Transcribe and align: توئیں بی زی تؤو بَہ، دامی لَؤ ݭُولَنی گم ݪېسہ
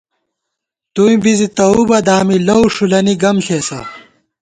توئیں 0.93 1.19
بی 1.23 1.33
زی 1.39 1.47
تؤو 1.57 1.81
بَہ، 1.89 1.97
دامی 2.07 2.37
لَؤ 2.47 2.63
ݭُولَنی 2.73 3.13
گم 3.21 3.37
ݪېسہ 3.45 3.79